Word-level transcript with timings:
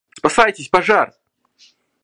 Спасайтесь, 0.17 0.69
пожар! 0.71 1.13